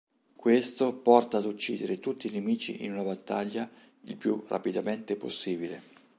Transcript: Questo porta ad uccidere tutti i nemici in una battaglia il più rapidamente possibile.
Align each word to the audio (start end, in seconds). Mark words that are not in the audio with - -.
Questo 0.35 0.95
porta 0.95 1.37
ad 1.37 1.45
uccidere 1.45 1.99
tutti 1.99 2.25
i 2.25 2.31
nemici 2.31 2.83
in 2.85 2.93
una 2.93 3.03
battaglia 3.03 3.69
il 4.05 4.17
più 4.17 4.43
rapidamente 4.47 5.15
possibile. 5.15 5.83